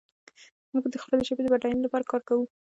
[0.71, 2.45] موږ د خپلې ژبې د بډاینې لپاره کار کوو.